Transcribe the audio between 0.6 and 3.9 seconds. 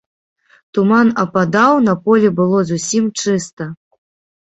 Туман ападаў, на полі было зусім чыста.